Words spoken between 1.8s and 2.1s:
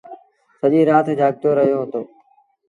دو۔